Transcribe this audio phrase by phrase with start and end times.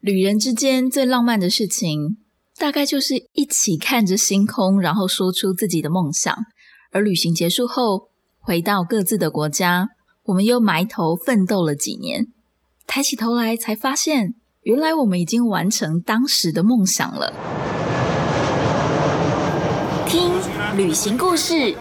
[0.00, 2.16] 旅人之间最浪漫的事情，
[2.56, 6.34] 大概就是一起看着星空，然后说出自己的梦想。
[6.90, 8.08] 而旅行结束后，
[8.38, 9.88] 回到各自的国家，
[10.24, 12.28] 我们又埋头奋斗了几年，
[12.86, 17.34] 抬起头来才发现，原来我们已经完成当时的梦想了。
[20.08, 20.32] 听
[20.78, 21.76] 旅行故事，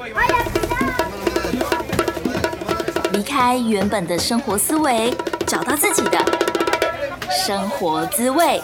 [3.13, 5.13] 离开原本的生活思维，
[5.47, 6.48] 找到自己的
[7.31, 8.59] 生活滋味。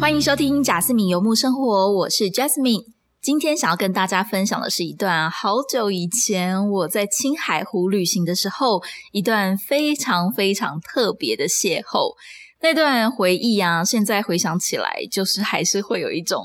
[0.00, 2.86] 欢迎收听贾斯敏游牧生活，我是 Jasmine。
[3.20, 12.14] 今天想要跟大家分享的是一段好久以前我在青海湖旅行的时候，一段非常非常特别的邂逅。
[12.64, 16.42] 那段回忆啊，现在回想起来，就是还是会有一种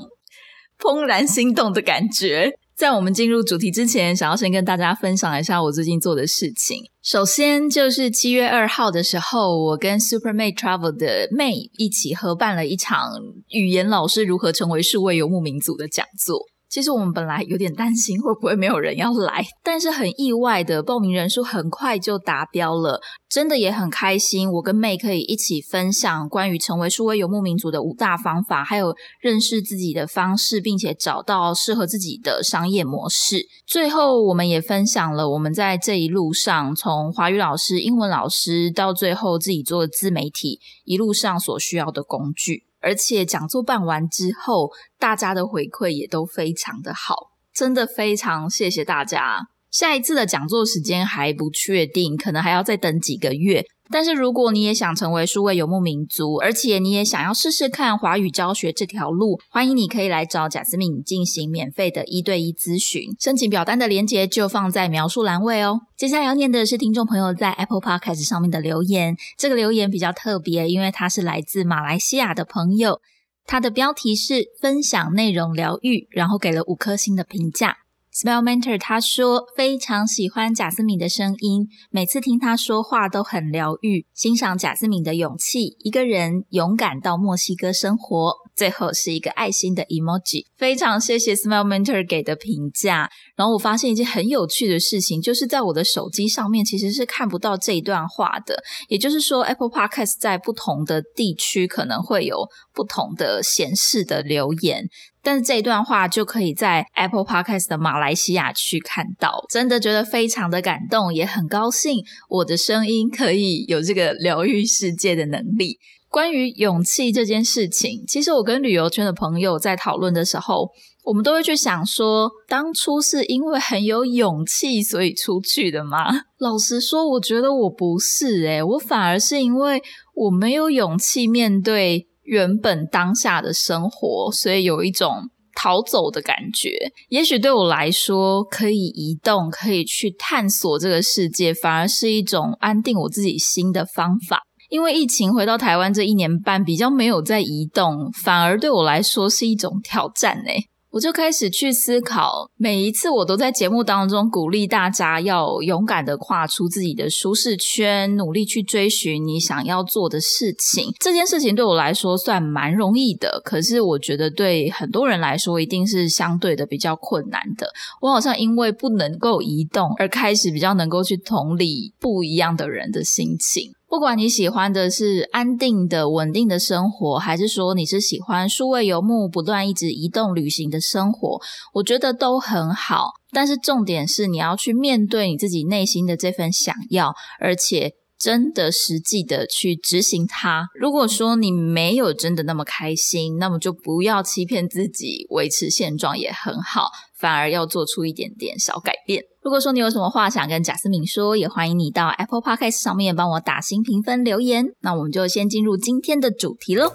[0.78, 2.52] 怦然心动的感觉。
[2.76, 6.84] 在我们进入主题之前，想要先跟大家分享一下我最近做的事情。
[7.02, 13.14] 首先就是七月二号的时候，我跟 Super May Travel 的 May 一起合办了一场
[13.48, 16.42] 语言老师如何成为数位游牧民族的讲座。
[16.70, 24.52] 其实我们本来有点担心会不会没有人要来，但是很意外的报名人数很快就达标了，真的也很开心。
[24.52, 33.48] 我跟妹可以一起分享关于成为数位游牧民族的五大方法，还有认识自己的方式，并且找到适合自己的商业模式。
[33.66, 42.69] 最后，我们也分享了我们在这一路上，从华语老师、英文老师到最后自己做自媒体，一路上所需要的工具。
[42.82, 47.16] 而且讲座办完之后，大家的回馈也都非常的好，
[47.54, 49.40] 真的非常谢谢大家。
[49.72, 53.64] 下一次的讲座时间还不确定，可能还要再等几个月。
[53.92, 63.16] 但是如果你也想成为数位游牧民族，而且你也想要试试看华语教学这条路，欢迎你可以来找贾斯敏进行免费的一对一咨询。
[63.20, 65.82] 申请表单的链接就放在描述栏位哦。
[65.98, 73.02] 接下来要念的是听众朋友在 Apple Podcast 上面的留言，这个留言比较特别，因为它是来自马来西亚的朋友，
[73.46, 77.78] 他的标题是分享内容疗愈，然后给了五颗星的评价。
[78.12, 88.34] Smell Mentor 他说非常喜欢贾斯敏的声音，每次听他说话都很疗愈，欣赏贾斯敏的勇气，一个人勇敢到墨西哥生活。
[88.60, 93.10] 最后是一个爱心的 emoji，非常谢谢 Smile Mentor 给的评价。
[93.38, 98.62] 然后我发现一件很有趣的事情，就是在我的手机上面其实是看不到这一段话的。
[98.90, 104.84] 也就是说，Apple Podcast 在不同的地区可能会有不同的显示的留言，
[105.24, 109.46] 但是这一段话就可以在 Apple Podcast 的马来西亚区看到。
[109.50, 115.78] 真的觉得非常的感动，也很高兴我的声音可以有这个疗愈世界的能力。
[116.10, 120.70] 关于勇气这件事情，其实我跟旅游圈的朋友在讨论的时候，
[121.04, 126.22] 我们都会去想说，当初是因为很有勇气所以出去的吗？
[126.40, 129.82] 老实说，我觉得我不是诶，我反而是因为
[130.16, 136.92] 我没有勇气面对原本当下的生活，所以有一种逃走的感觉。
[137.10, 144.42] 也许对我来说，可以移动，可以去探索这个世界，反而是一种安定我自己心的方法。
[144.70, 150.52] 因为疫情回到台湾这一年半，比较没有在移动，反而对我来说是一种挑战呢。
[150.92, 160.92] 我就开始去思考，每一次我都在节目当中鼓励大家要勇敢的跨出自己的舒适圈，努力去追寻你想要做的事情。
[161.00, 167.68] 这件事情对我来说算蛮容易的，可是我觉得对很多人来说一定是相对的比较困难的。
[168.02, 173.74] 我好像因为不能够移动，而开始比较能够去同理不一样的人的心情。
[173.90, 181.42] 不管你喜欢的是安定的、稳定的生活，还是说你是喜欢数位游牧、不断一直移动旅行的生活，
[181.74, 183.14] 我觉得都很好。
[183.32, 190.68] 但是重点是你要去面对你自己内心的这份想要，而且真的实际的去执行它。
[190.80, 196.90] 如果说你没有真的那么开心，那么就不要欺骗自己，维持现状也很好。
[197.20, 199.24] 反而要做出一点点小改变。
[199.50, 204.64] 如果说你有什么话想跟贾思敏说，也欢迎你到 Apple Podcast 上面帮我打新评分留言。
[204.82, 206.94] 那我们就先进入今天的主题喽。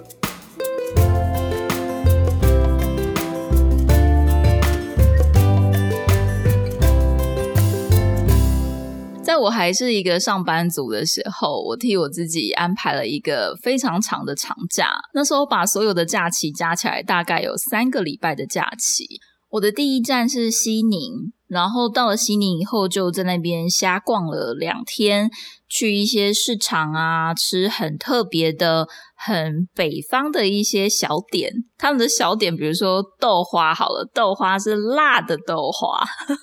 [9.24, 14.92] 在我还是一个上班族的时候，我替我自己安排了一个非常长的长假。
[15.12, 19.18] 那时候把所有的假期加起来，大概有三个礼拜的假期。
[19.50, 25.30] 我的第一站是西宁，然后到了西宁以后，就在那边瞎逛了两天，
[25.68, 31.52] 去一些市场啊，吃很特别的、很北方的一些小点。
[31.76, 36.02] 他们的小点，比如说豆花，好了，豆花是辣的豆花，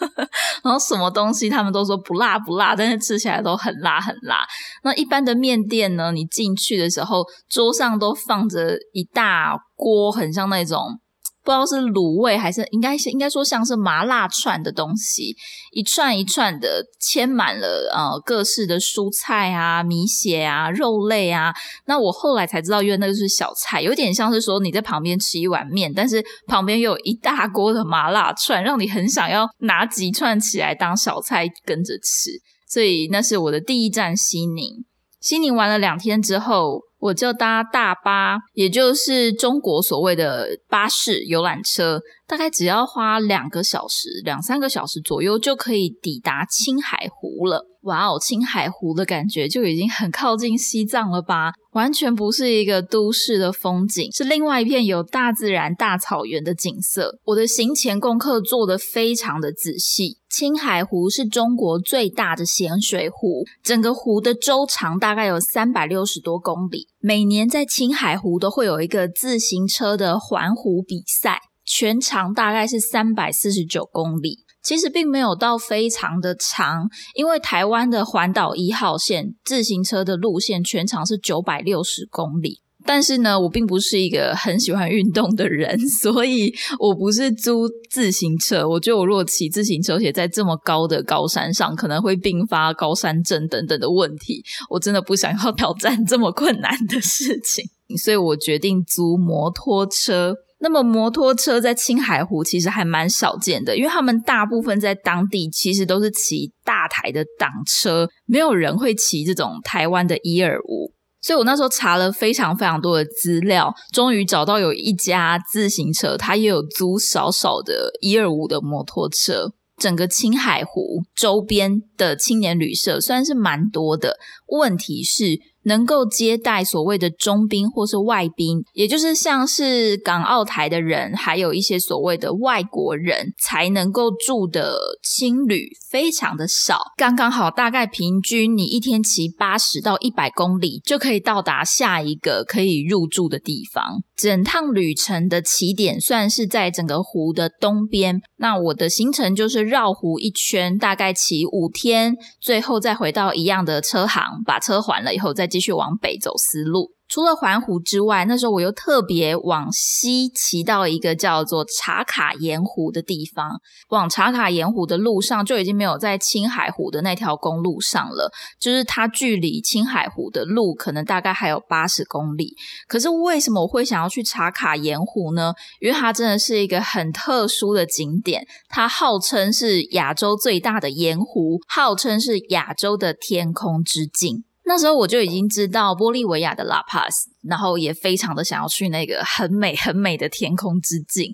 [0.63, 4.45] 然后什么东西他们都说不辣不辣，但是吃起来都很辣很辣。
[4.83, 10.99] 那一般的面店呢，你进去的时候，桌上都放着一大锅，很像那种。
[11.43, 15.35] 不知道是卤味还是应该是应该说像是麻辣串的东西，
[15.71, 21.51] 一串一串的嵌满了呃各式的蔬菜啊、米血啊、肉类啊。
[21.85, 32.31] 那我后来才知道，因为那个是小菜，有点像是说你在旁边吃一碗面，但是旁边有一大锅的麻辣串，让你很想要拿几串起来当小菜跟着吃。
[32.69, 34.85] 所以那是我的第一站西宁。
[35.21, 36.81] 西宁玩了两天之后。
[37.01, 47.65] 我就搭大巴，也就是中国所谓的巴士游览车，大概只要花两个小时、两三个小时左右就可以抵达青海湖了。
[47.81, 51.51] 哇哦，青海湖的感觉就已经很靠近西藏了吧？
[51.71, 57.19] 完全不是一个都市的风景，是另外一片有大自然、大草原的景色。
[57.25, 60.17] 我的行前功课做得非常的仔细。
[60.29, 66.87] 青海湖是中国最大的咸水湖，整个湖的周长大概有三百六十多公里。
[66.99, 74.45] 每年在青海湖都会有一个自行车的环湖比赛，全长大概是三百四十九公里。
[74.63, 82.61] 其实并没有到非常的长，因为台湾的环岛一号线自行车的路线全长是九百六十公里。
[82.83, 88.67] 但是呢，我并不是一个很喜欢运动的人， 所以我不是租自行车。
[88.67, 94.43] 我觉得我如果骑自行车，且在这么高的高山上，可能会并发高山症等等的问题。
[94.67, 97.63] 我真的不想要挑战这么困难的事情，
[97.99, 100.33] 所以我决定租摩托车。
[100.63, 110.93] 那么摩托车在青海湖其实还蛮少见的，因为他们大部分在当地其实都是骑大台的挡车，没有人会骑这种台湾的一二五。
[111.19, 119.51] 所以我那时候查了非常非常多的资料，终于找到有一家自行车，它也有租少少的一二五的摩托车。
[119.77, 124.17] 整个青海湖周边的青年旅社虽然是蛮多的，
[124.47, 125.39] 问题是。
[125.63, 144.01] 能够接待所谓的中宾或是外宾，也就是像是港澳台的人，还有一些所谓的外国人才能够住的青旅，非常的少，刚刚好，大概平均你一天骑八十到一百公里就可以到达下一个可以入住的地方。
[144.15, 155.50] 整趟旅程的起点算是在整个湖的东边，那我的行程就是绕湖一圈，大概骑五天，最后再回到一样的车行，把车还了以后再。
[155.51, 156.91] 继续往北走思路。
[157.13, 163.59] 除了环湖之外，那时候我又特别往西骑到一个叫做茶卡盐湖的地方。
[163.89, 168.31] 往茶卡盐湖的路上就已经没有在青海湖的那条公路上了，
[168.61, 172.55] 就是它距离青海湖的路可能大概还有八十公里。
[172.87, 175.51] 可是为什么我会想要去茶卡盐湖呢？
[175.81, 184.45] 因为它真的是一个很特殊的景点，它号称是亚洲最大的盐湖，号称是亚洲的天空之镜。
[184.71, 191.33] 那时候我就已经知道玻利维亚的拉帕斯，然后也非常的想要去那个很美很美的天空之境。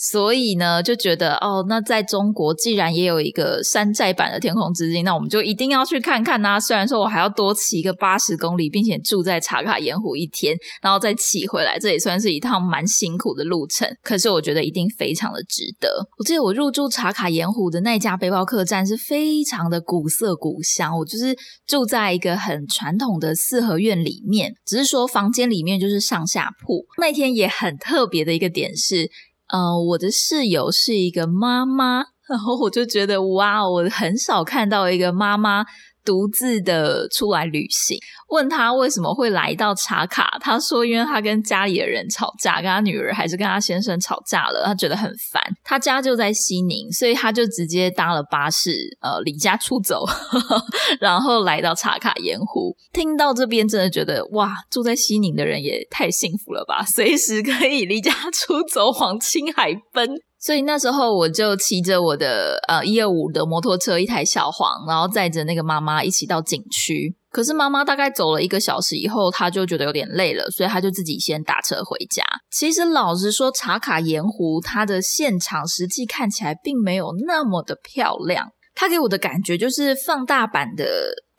[0.00, 6.60] 所以呢，就觉得哦，那在中国既然也有一个山寨版的天空之境，那我们就一定要去看看呐。
[6.60, 13.88] 虽然说我还要多骑一个八十公里，并且住在茶卡盐湖一天，然后再骑回来，这也算是一趟蛮辛苦的路程。
[14.00, 16.06] 可是我觉得一定非常的值得。
[16.16, 21.36] 我记得我入住茶卡盐湖的那家背包客栈是非常的古色古香，我就是
[21.66, 26.86] 住在一个很传统的四合院里面，只是说房间里面就是上下铺。
[27.00, 29.10] 那天也很特别的一个点是。
[29.48, 35.64] 嗯，我的室友是一个妈妈， 然后我就觉得哇，我很少看到一个妈妈。
[36.08, 37.98] 独自的出来旅行，
[38.30, 45.42] 问他为什么会来到茶卡，他说因为他跟家里的人吵架，跟他女儿还是跟他先生吵架了，他觉得很烦。
[45.62, 50.06] 他家就在西宁，所以他就直接搭了巴士，呃，离家出走，
[50.98, 52.74] 然后来到茶卡盐湖。
[52.90, 60.08] 听到这边，真的觉得哇，住在西宁的人也太幸福了吧，随时可以离家出走，往青海奔。
[60.40, 67.16] 所以那时候我就骑着我的呃一二五的摩托车，一台小黄，然后载着那个妈妈一起到景区。
[67.30, 72.22] 可是妈妈大概走了一个小时以后，她就觉得有点累了，所以她就自己先打车回家。
[72.50, 80.84] 其实老实说，茶卡盐湖它的现场实际看起来并没有那么的漂亮，它给我的感觉就是放大版的。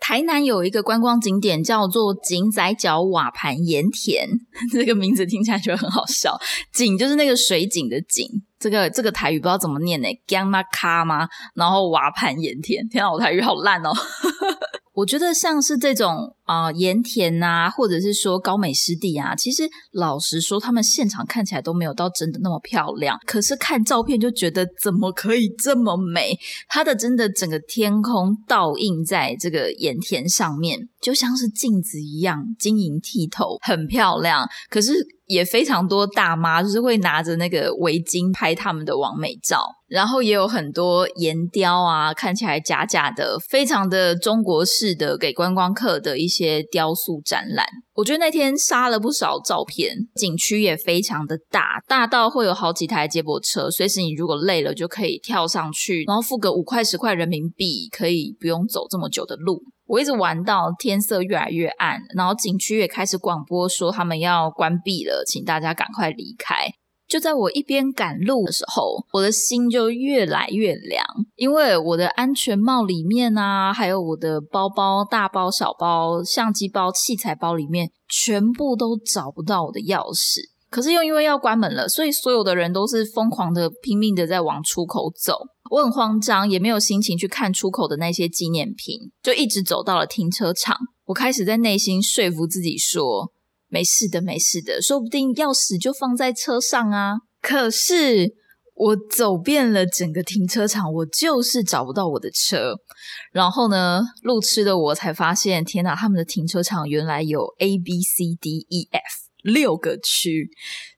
[0.01, 4.29] 台南有一个观光景点叫做井仔角瓦盘盐田，
[4.71, 6.39] 这个名字听起来就很好笑。
[6.73, 8.25] 井就是那个水井的井，
[8.59, 11.29] 这个这个台语不知道怎么念呢，gamma 卡吗？
[11.55, 13.91] 然后瓦盘盐田，天啊，我台语好烂哦。
[14.93, 23.19] 我觉得像是这种啊盐田呐，或者是说高美湿地啊，其实老实说，他们现场看起来都没有到真的那么漂亮。
[23.27, 26.35] 可是看照片就觉得怎么可以这么美？
[26.67, 34.49] 它的真的整个天空倒映在这个盐田上面，就像是镜子一样晶莹剔透，很漂亮。
[34.71, 34.93] 可是
[35.27, 39.61] 也非常多大妈就是会拿着那个围巾拍他们的完美照。
[39.87, 47.65] 然后也有很多岩雕啊，看起来假假的，非常的中国式的，给观光客的一些些雕塑展览。
[47.95, 59.61] 我觉得那天杀了不少照片，景区也非常的大，大到会有好几台接驳车，随时你如果累了就可以跳上去，然后付个五块十块人民币，可以不用走这么久的路。
[59.85, 66.71] 我一直玩到天色越来越暗，然后景区也开始广播说他们要关闭了，请大家赶快离开。
[67.09, 71.03] 就在我一边赶路的时候，我的心就越来越凉，
[71.35, 80.41] 因为我的安全帽里面啊，还有我的包包、大包、小包、相机包、器材包里面，全部都找不到我的钥匙。
[80.69, 85.33] 可是又因为要关门了，所以所有的人都是疯狂的、拼命的在往出口走。
[85.71, 90.77] 我很慌张，也没有心情去看出口的那些纪念品，就一直走到了停车场。
[91.05, 93.31] 我开始在内心说服自己说。
[93.69, 97.19] 没事的，没事的，说不定钥匙就放在车上啊。
[97.41, 98.33] 可是
[98.75, 102.75] 我走遍了整个停车场，我就是找不到我的车。
[103.31, 109.28] 然后呢，路痴的我才发现，天哪，他们的停车场原来有 A、B、C、D、E、F。
[109.43, 110.49] 六个区，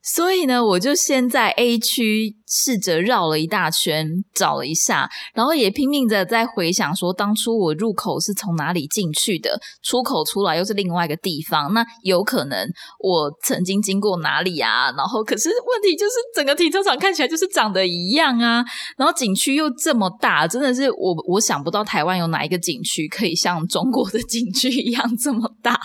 [0.01, 12.67] 所以呢，我就先在 A 区试着绕了一大圈，找了一下，然后也拼命的在回想说，当初我入口是从哪里进去的，出口出来又是另外一个地方，那有可能
[12.99, 14.91] 我曾经经过哪里啊？
[14.97, 18.65] 然后可是问题就是整个停车场看起来就是长得一样啊，
[18.97, 25.79] 然后景区又这么大，真的是我我想不到台湾有哪一个景区可以像中国的景区一样这么大，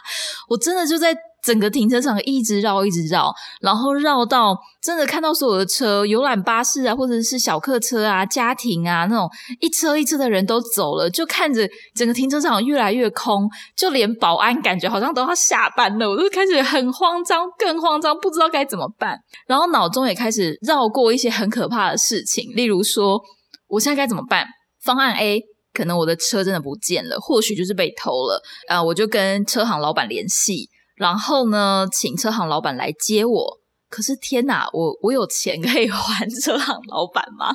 [0.48, 1.14] 我真的就在。
[1.47, 19.17] 整个停车场一直绕，一直绕，然后绕到真的看到所有的车，游览巴士啊，或者是小客车啊，家庭啊，那种一车一车的人都走了，就看着整个停车场越来越空，就连保安感觉好像都要下班了，我就开始很慌张，更慌张，不知道该怎么办。
[19.47, 23.23] 然后脑中也开始绕过一些很可怕的事情，例如说，
[23.69, 24.45] 我现在该怎么办？
[24.83, 25.41] 方案 A，
[25.73, 30.69] 可能我的车真的不见了，或许就是被偷了啊，我就跟车行老板联系。
[30.97, 33.61] 然后呢，请车行老板来接我。
[33.88, 37.55] 可是天哪，我我有钱可以还车行老板吗？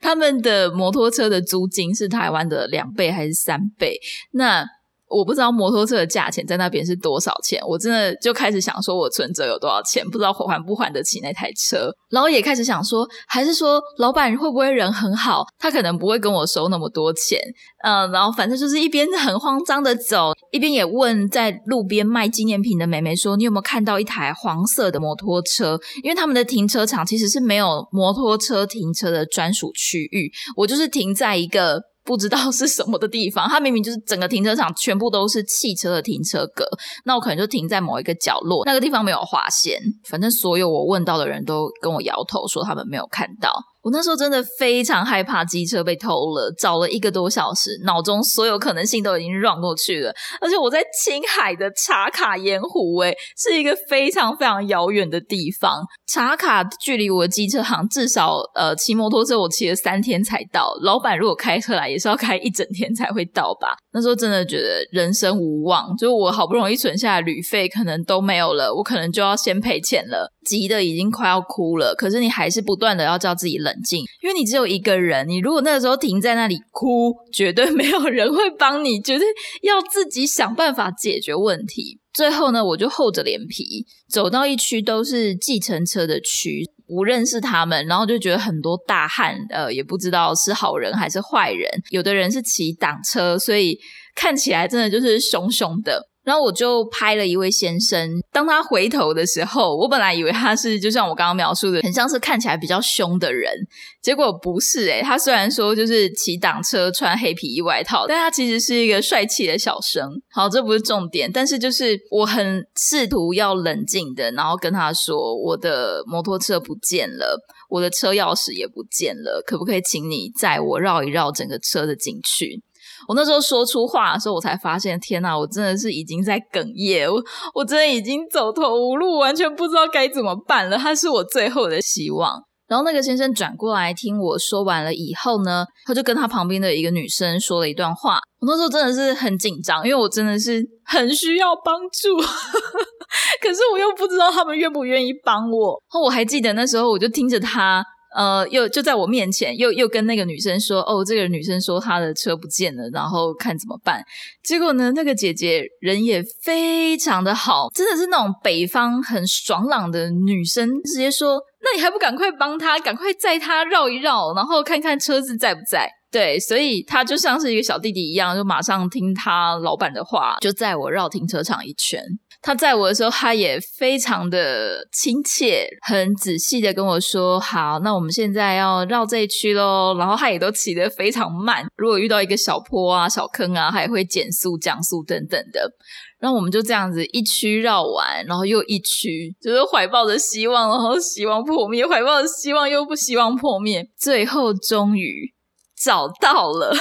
[0.00, 3.98] 他们的摩托车的租金是台湾的两倍还是三倍？
[4.32, 4.66] 那。
[5.12, 11.90] 我不知道摩托车的价钱在那边是多少钱，我真的就开始想说，我存折有多少钱，不知道还不还得起那台车。
[12.10, 17.38] 然后也开始想说，还是说老板会不会人很好，他可能不会跟我收那么多钱。
[17.84, 31.82] 嗯，然后反正就是一边很慌张的走，一边也问在路边卖纪念品的妹妹说：“你有没有看到一台黄色的摩托车？”因为他们的停车场其实是没有摩托车停车的专属区域，我就是停在一个。
[32.12, 36.62] 不知道是什么的地方，它明明就是整个停车场全部都是汽车的停车格，
[37.06, 39.80] 那我可能就停在某一个角落，那个地方没有划线。
[40.06, 43.50] 反正所有我问到的人都跟我摇头说他们没有看到。
[43.82, 50.14] 我那时候真的非常害怕机车被偷了，找了一个多小时，脑中所有可能性都已经 run 过去了。
[50.40, 55.84] 而且我在青海的茶卡盐湖，诶，是一个非常非常遥远的地方。
[56.06, 60.72] 茶卡距离我的机车行至少，呃，骑摩托车我骑了三天才到。
[60.82, 63.76] 老板如果开车来，也是要开一整天才会到吧？
[63.92, 71.94] 那时候真的觉得人生无望，就我好不容易存下的旅费可能都没有了，我可能就要先赔钱了，急的已经快要哭了。
[71.94, 73.72] 可是你还是不断的要叫自己冷。
[73.82, 75.28] 静，因为你只有一个人。
[75.28, 79.26] 你如果那个时候停在那里哭，绝对没有人会帮你，绝对
[79.62, 81.98] 要自己想办法解决问题。
[82.12, 91.68] 最后呢，我就厚着脸皮走到一区都是计程车的区，不认识他们，然后就觉得很多大汉，呃，也不知道是好人还是坏人。
[91.90, 93.78] 有的人是骑挡车，所以
[94.14, 96.08] 看起来真的就是凶凶的。
[96.24, 103.52] 然后我就拍了一位先生，当他回头的时候，我本来以为他是就像我刚刚描述的，很像是看起来比较凶的人，
[104.00, 110.08] 结果不是诶他虽然说就是骑挡车穿黑皮衣外套，但他其实是一个帅气的小生。
[110.30, 122.62] 好，这不是重点，但是就是我很试图要冷静的，然后跟他说我的摩托车不见了，我的车钥匙也不见了，可不可以请你载我绕一绕整个车的景区？
[123.08, 125.36] 我那时候说出话的时候，我才发现，天哪！
[125.38, 127.22] 我真的是已经在哽咽，我
[127.54, 130.76] 我真的已经走投无路，完全不知道该怎么办了。
[130.76, 132.42] 他是我最后的希望。
[132.68, 138.18] 然后那个先生转过来听我说完了以后呢，他就跟他旁边的一个女生说了一段话。
[138.40, 142.16] 我那时候真的是很紧张，因为我真的是很需要帮助，
[143.42, 145.82] 可是我又不知道他们愿不愿意帮我。
[146.02, 147.84] 我还记得那时候，我就听着他。
[148.14, 154.02] 呃，又就在我面前，又又跟那个女生说，哦，这个女生说她的车不见了，然后看怎么办。
[154.44, 165.88] 结果呢，那个姐姐人也非常的好，真的是那种北方很爽朗的女生，直接说，那你还不赶快帮她，赶快载她绕一绕，然后看看车子在不在。
[166.10, 172.02] 对，所以他就像是一个小弟弟一样，就马上听他老板的话，就载我绕停车场一圈。
[172.42, 185.70] 他载我的时候，他也非常的亲切，很仔细的跟我说：“好，那我们现在要绕这一区喽。”然后他也都骑得非常慢，如果遇到一个小坡啊、小坑啊，他也会减速、降速等等的。
[186.18, 195.32] 然后我们就这样子一区绕完，然后又一区，就是怀抱着希望，然后希望破灭，怀抱着希望又不希望破灭，最后终于
[195.80, 196.74] 找到了。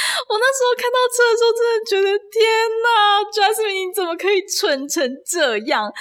[0.28, 2.42] 我那时候看到车的时候，真的觉得天
[2.82, 2.88] 哪
[3.30, 5.92] ，Jasmine 你怎么可以蠢成这样？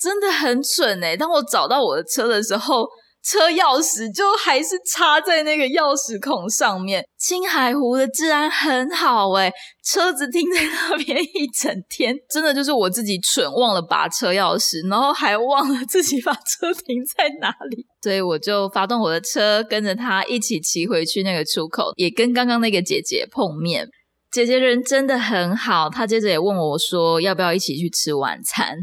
[0.00, 1.16] 真的很蠢哎！
[1.16, 2.88] 当我找到我的车的时候。
[3.22, 7.04] 车钥匙就还是插在那个钥匙孔上面。
[7.18, 9.52] 青海湖的治安很好诶
[9.84, 23.88] 车子停在那边一整天，真的就是我自己蠢，忘了拔车钥匙，然后还忘了自己把车停在哪里，所以我就发动我的车，跟着他一起骑回去那个出口，也跟刚刚那个姐姐碰面。
[24.30, 28.76] 姐姐人真的很好，她接着也问我说：“要不要一起去吃晚餐？”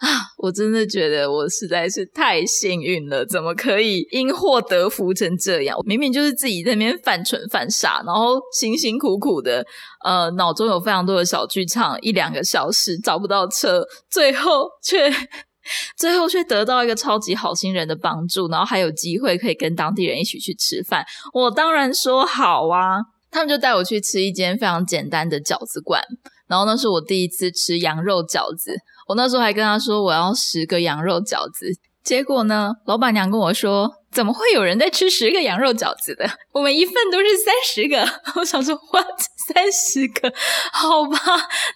[0.00, 5.78] 啊，我真的觉得我实在是太幸运了，怎么可以因祸得福成这样？
[5.84, 9.62] 明明就是自己在那边犯蠢犯傻，然后辛辛苦苦的，
[10.02, 15.12] 呃，脑中有非常多的小剧场，一两个小时找不到车，最后却
[15.98, 21.04] 最后却得到一个超级好心人的帮助，然后还有机会可以跟当地人一起去吃饭。
[21.34, 22.96] 我当然说好啊。
[23.30, 26.02] 他们就带我去吃一间非常简单的饺子馆，
[26.48, 28.74] 然后那是我第一次吃羊肉饺子。
[29.08, 31.70] 我那时候还跟他说我要十个羊肉饺子，
[32.02, 33.90] 结果呢，老板娘跟我说。
[34.12, 36.26] 怎么会有人在吃十个羊肉饺子的？
[36.52, 38.02] 我们一份都是三十个。
[38.36, 39.02] 我想说哇
[39.46, 40.32] 三十个？
[40.72, 41.18] 好吧，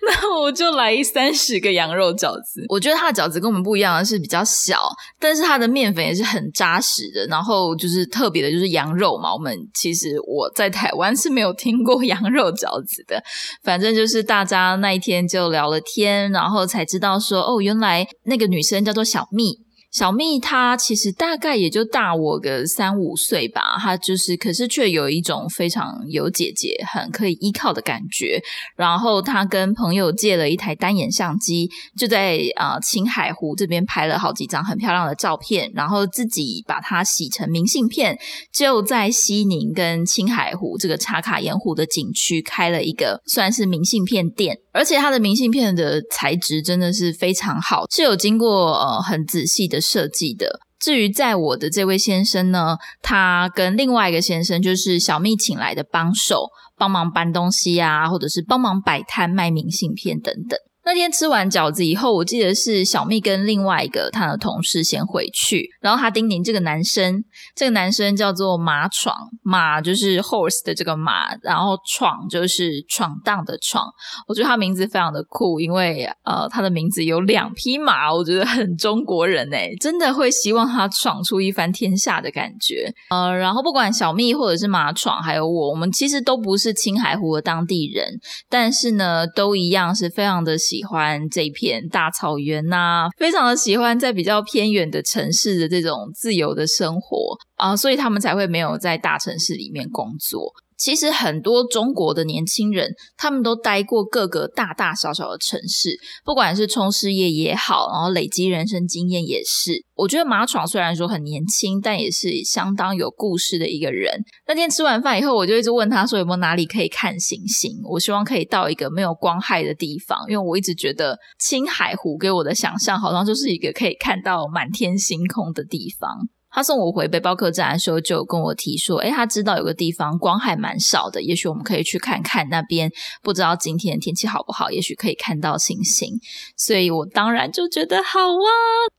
[0.02, 2.64] 那我就来三十个羊肉饺子。
[2.68, 4.88] 我觉得它的饺子跟我们不一样的是比较小，
[5.20, 7.26] 但是它的面粉也是很扎实的。
[7.28, 9.32] 然后就是特别的，就是羊肉嘛。
[9.32, 13.22] 我们其实我在台湾是没有听过羊肉饺子的。
[13.62, 19.69] 反正就是大家那一天就聊了天，然后才知道说，哦，原来那个女生叫做小蜜。
[19.90, 28.40] 小蜜她其实大概也就大我个三五岁吧，她就是可是却有一种非常有姐姐、很可以依靠的感觉。
[28.76, 38.16] 然后她跟朋友借了一台单眼相机，就在啊青海湖这边拍了好几张很漂亮的照片，然后自己把它洗成明信片，
[38.52, 44.58] 就在西宁跟青海湖这个茶卡盐湖的景区开了一个算是明信片店。
[44.72, 50.60] 而且他的明信片的材质真的是非常好，是有经过呃很仔细的设计的。
[50.78, 60.58] 至于在我的这位先生呢，他跟另外一个先生就是小蜜请来的帮手，帮忙搬东西啊，或者是帮忙摆摊卖明信片等等。
[60.84, 67.22] 那天吃完饺子以后，我记得是小蜜跟另外一个他的同事先回去，然后他叮咛这个男生，
[67.54, 73.86] 这个男生叫做马闯，马就是 horse 的这个马，然后闯就是闯荡的闯。
[74.26, 82.92] 我觉得他名字非常的酷，因为呃他的名字有两匹马，我觉得很中国人诶，真的会希望他闯出一番天下的感觉。
[83.10, 90.84] 呃，然后不管小蜜或者是马闯，还有我，我们其实都不是青海湖的当地人，但是呢，都一样是非常的喜。
[90.90, 100.52] 欢这片大草原呐，非常的喜欢在比较偏远的城市的这种自由的生活啊，所以他们才会没有在大城市里面工作。
[100.80, 109.84] 其实很多中国的年轻人，他们都待过各个大大小小的城市，不管是冲事业也好，然后累积人生经验也是。
[109.94, 114.10] 我觉得马闯虽然说很年轻，但也是相当有故事的一个人。
[114.48, 117.72] 那天吃完饭以后，我就一直问他说有没有哪里可以看星星。
[117.84, 126.10] 我希望可以到一个没有光害的地方，因为我一直觉得青海湖给我的想象好像就是一个可以看到满天星空的地方。
[126.52, 132.90] 他送我回背包客栈的时候，就跟我提说：“哎，他知道有个地方光还蛮少的，也许我们可以去看看那边。
[133.22, 136.18] 不知道今天天气好不好，也许可以看到星星。”
[136.56, 138.50] 所以，我当然就觉得好啊。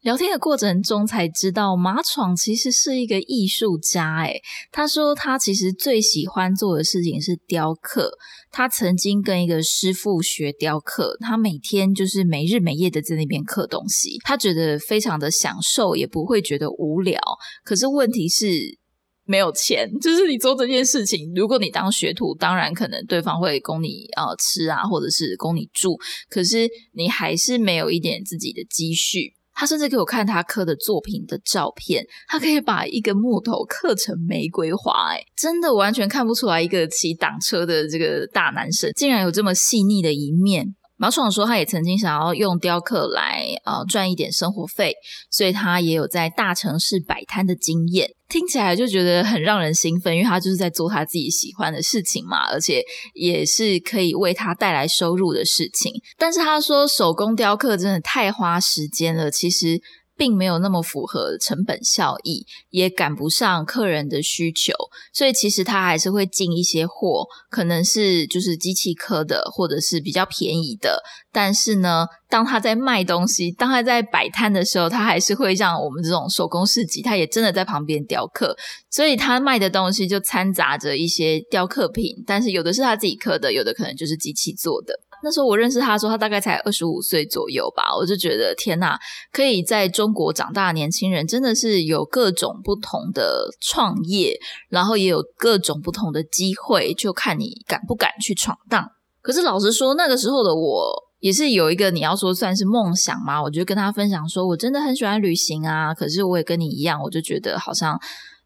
[0.02, 4.22] 聊天的过程中才知道，马闯其实是一个艺术家。
[4.22, 4.36] 哎，
[4.72, 8.18] 他说他其实最喜欢做的事情是雕刻。
[8.54, 17.22] 他曾经跟一个师傅学雕刻，他每天就是没日没夜的在那边刻东西，他觉得非常的享受，也不会觉得无聊。
[17.64, 18.80] 可是问题是。
[19.24, 21.32] 没有钱， 就是你做这件事情。
[21.36, 25.96] 如果你当学徒，当然可能对方会供你呃吃啊，或者是供你住。
[26.28, 29.34] 可是你还是没有一点自己的积蓄。
[29.54, 40.76] 他甚至给我看他刻的作品的照片，他可以把一根木头刻成玫瑰花，哎，真的完全看不出来一个骑挡车的这个大男生竟然有这么细腻的一面。
[41.02, 44.94] 毛爽说，他也曾经想要用雕刻来呃赚一点生活费，
[45.32, 48.12] 所以他也有在大城市摆摊的经验。
[48.30, 52.84] 听起来就觉得很让人兴奋，因为他就是在做他自己喜欢的事情嘛，而且
[53.16, 55.92] 也是可以为他带来收入的事情。
[56.20, 59.82] 但是他说，手工雕刻真的太花时间了，其实。
[60.16, 64.74] 并没有那么符合成本效益，也赶不上客人的需求，
[65.14, 71.02] 所以其实他还是会进一些货，可能是就是机器刻的，或者是比较便宜的。
[71.34, 78.56] 但是呢，当他在卖东西，当他在摆摊的时候，他还是会让我们这种手工市集，他也真的在旁边雕刻，
[78.90, 84.94] 所以他卖的东西就掺杂着一些雕刻品，但是有的是他自己刻的，有的可能就是机器做的。
[85.24, 87.96] 那时候我认识他的时候，他大概才二十五岁左右吧。
[87.96, 88.98] 我就觉得天呐，
[89.32, 98.86] 可以在中国长大的年轻人真的是有各种不同的创业，然后也有各种不同的机会，就看你敢不敢去闯荡。
[99.22, 105.94] 可是老实说，那个时候的我也是有一个你要说算是梦想嘛，我就跟他分享说，我真的很喜欢旅行啊。
[105.94, 108.00] 可是我也跟你一样，我就觉得好像。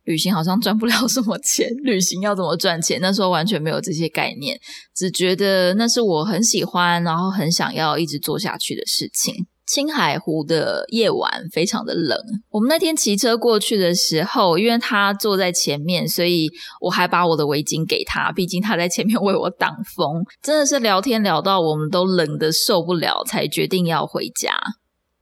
[0.05, 2.99] 旅行好像赚不了什么钱， 旅行要怎么赚钱？
[3.01, 4.59] 那时候完全没有这些概念，
[4.95, 9.47] 只觉得那是我很喜欢，然后很想要一直做下去的事情。
[9.65, 12.15] 青海湖的夜晚非常的冷，
[12.51, 16.47] 我们那天骑车过去的时候，因为他坐在前面，所以
[16.79, 20.23] 我还把我的围巾给他，毕竟他在前面为我挡风。
[20.43, 24.55] 真的是聊天聊到我们都冷的受不了，才决定要回家。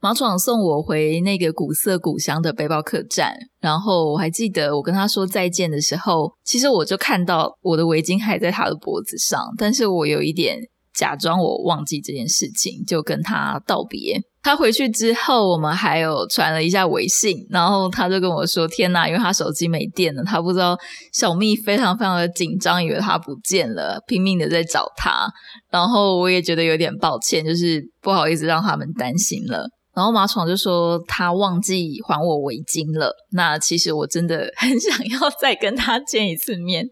[0.04, 10.58] 马闯送我回那个古色古香的背包客栈，然后我还记得我跟他说再见的时候，其实我就看到我的围巾还在他的脖子上，但是我有一点
[10.94, 14.20] 假装我忘记这件事情，就跟他道别。
[14.42, 20.78] 他回去之后，我们还有传了一下微信，然后他就跟我说：“天哪，因为他手机没电了，他不知道
[21.13, 25.32] 小蜜非常非常的紧张，以为他不见了，拼命的在找他。
[25.72, 33.15] 然后我也觉得有点抱歉，就是不好意思让他们担心了。”然后马闯就说他忘记还我围巾了。
[33.32, 36.89] 那其实我真的 很想要再跟他见一次面，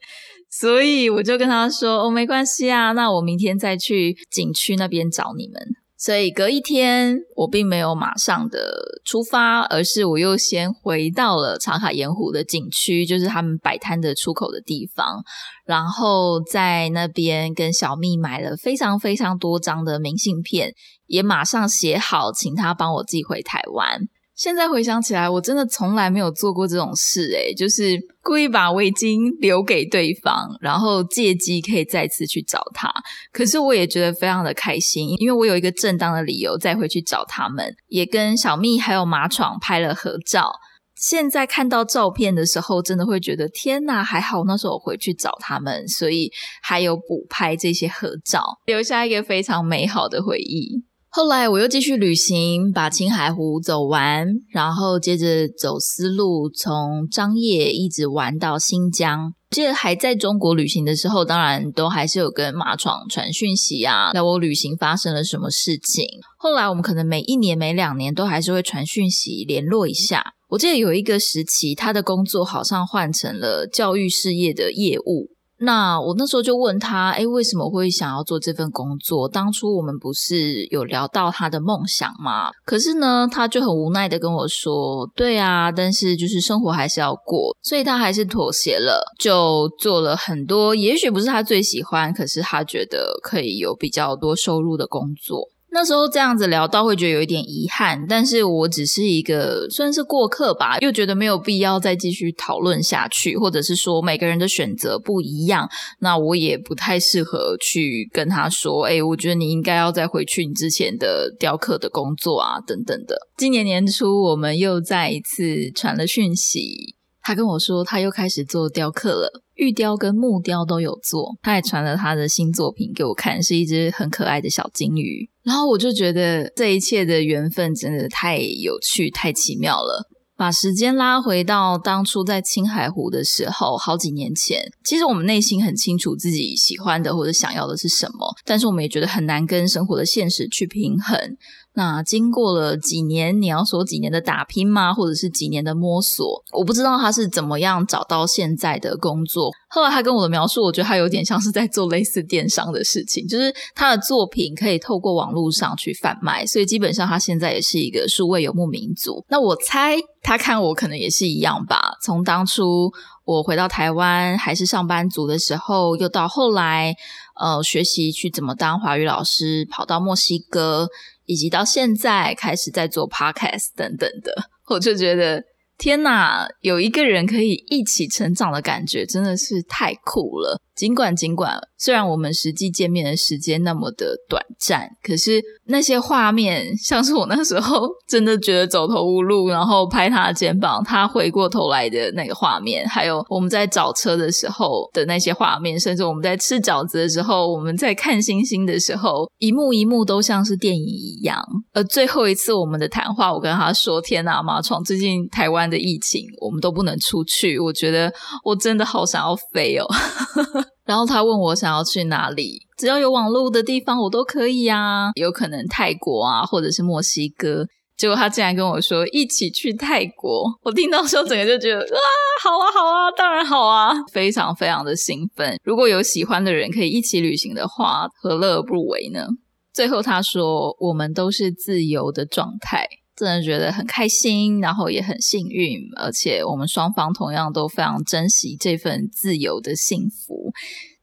[0.49, 8.59] 所以我就跟他说：“哦，没关系啊，那我明天再去景区那边找你们。”所以隔一天，我并没有马上的
[9.05, 15.21] 出发，而是我又先回到了长卡盐湖的景区，就是他们摆摊的出口的地方，
[15.63, 20.73] 然后在那边跟小蜜买了非常非常多张的明信片，
[21.05, 24.01] 也马上写好，请他帮我寄回台湾。
[24.41, 32.91] 现在回想起来，我真的从来没有做过这种事，诶就是故意把围巾留给对方，然后借机可以再次去找他。
[33.31, 40.51] 可是我也觉得非常的开心，因为我有一个正当的理由再回去找他们，也跟小蜜还有马闯拍了合照。
[40.95, 46.31] 现在看到照片的时候，真的会觉得天哪，还好那时候我回去找他们，所以
[46.63, 50.83] 还有补拍这些合照，留下一个非常美好的回忆。
[51.13, 59.33] 后来我又继续旅行，把青海湖走完，然后接着走丝路，从张掖一直玩到新疆。
[59.49, 66.05] 记得还在中国旅行的时候，当然都还是有跟马闯传讯息啊，那我旅行发生了什么事情。
[66.37, 70.23] 后来我们可能每一年、每两年都还是会传讯息联络一下。
[70.51, 75.27] 我记得有一个时期，他的工作好像换成了教育事业的业务。
[75.61, 79.29] 那我那时候就问他，哎，为什么会想要做这份工作？
[79.29, 82.49] 当初我们不是有聊到他的梦想吗？
[82.65, 95.47] 可是呢，他就很无奈的跟我说，对啊，但是就是生活还是要过，所以他还是妥协了，就做了很多，也许不是他最喜欢，可是他觉得可以有比较多收入的工作。
[95.73, 113.15] 那时候这样子聊到会觉得有一点遗憾，但是我只是一个算是过客吧，又觉得没有必要再继续讨论下去，或者是说每个人的选择不一样，那我也不太适合去跟他说，哎，我觉得你应该要再回去你之前的雕刻的工作啊，等等的。
[113.37, 116.95] 今年年初我们又再一次传了讯息。
[117.23, 121.37] 他跟我说，他又开始做雕刻了，玉雕跟木雕都有做。
[121.43, 125.29] 他还传了他的新作品给我看，是一只很可爱的小金鱼。
[125.43, 130.09] 然后我就觉得这一切的缘分真的太有趣、太奇妙了。
[130.35, 141.37] 把时间拉回到当初在青海湖的时候，好几年前，其实我们内心很清楚自己喜欢的或者想要的是什么，但是我们也觉得很难跟生活的现实去平衡。
[141.73, 144.93] 那经过了几年，你要说几年的打拼吗？
[144.93, 146.43] 或者是几年的摸索？
[146.51, 149.51] 我不知道他是怎么样找到现在的工作。
[149.69, 159.23] 后来他跟我的描述，我觉得他有点像是在做类似电商的事情，就是他的作品可以透过网络上去贩卖，所以基本上他现在也是一个数位游牧民族。
[159.29, 161.97] 那我猜他看我可能也是一样吧。
[162.03, 162.91] 从当初
[163.23, 166.93] 我回到台湾还是上班族的时候，又到后来
[167.39, 170.89] 呃学习去怎么当华语老师，跑到墨西哥。
[171.25, 174.33] 以及到现在开始在做 podcast 等等的，
[174.67, 175.43] 我就觉得
[175.81, 180.59] 天哪，有一个人可以一起成长的感觉，真的是太酷了。
[180.75, 201.43] 尽管尽管，虽然我们实际见面的时间那么的短暂，可是那些画面，像是我那时候真的觉得走投无路，然后拍他的肩膀，他回过头来的那个画面，还有我们在找车的时候的那些画面，甚至我们在吃饺子的时候，我们在看星星的时候，一幕一幕都像是电影一样。
[201.73, 209.87] 而最后一次我们的谈话，我跟他说：“天哪，马闯，最近台湾的疫情，我们都不能出去，我觉得我真的好想要飞哦。
[210.85, 217.65] ”然后他问我想要去哪里，只要有网络的地方我都可以啊，有可能泰国啊，或者是墨西哥。
[217.97, 221.99] 结果他竟然跟我说一起去泰国，我听到时候整个就觉得啊，
[222.43, 225.55] 好啊好啊，当然好啊，非常非常的兴奋。
[225.63, 229.27] 如果有喜欢的人可以一起旅行的话，何乐而不为呢？
[229.71, 232.87] 最后他说我们都是自由的状态。
[233.21, 240.51] 真的觉得很开心，然后也很幸运，而且我们双方同样都非常珍惜这份自由的幸福。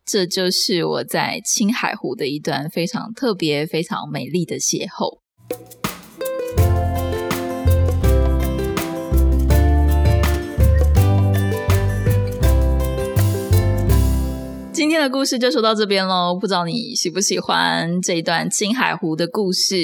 [0.04, 5.20] 这就是我在青海湖的一段非常特别、非常美丽的邂逅。
[14.72, 19.76] 今天的故事就说到这边喽，不知道你喜不喜欢这一段青海湖的故事？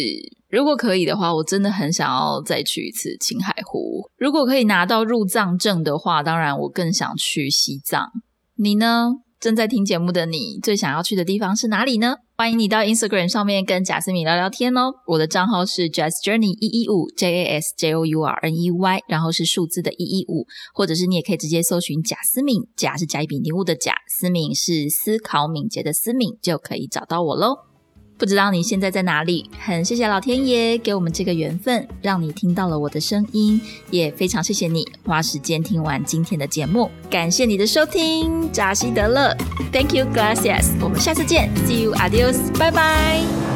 [0.54, 4.08] 如果可以的话，我真的很想要再去一次青海湖。
[4.16, 8.12] 如果可以拿到入藏证的话，当然我更想去西藏。
[8.54, 9.14] 你呢？
[9.40, 12.18] 正在听节目的你，最想要去的地方是哪里呢？
[12.36, 14.92] 欢迎你到 Instagram 上面跟贾斯敏聊聊天哦。
[15.08, 27.73] 我的账号是 Jazz Journey 一一五 J A S J O U R N E Y，然后是数字的一一五，或者是你也可以直接搜寻贾斯敏，贾是甲乙丙丁戊的贾，思敏是思考敏捷的思敏，就可以找到我喽。
[28.16, 29.50] 不知道你现在在哪里？
[29.58, 39.36] 很谢谢老天爷给我们这个缘分，让你听到了我的声音，也非常谢谢你花时间听完今天的节目，感谢你的收听，扎西德勒
[39.72, 43.53] ，Thank you, gracias，我们下次见，See you, adios，拜拜。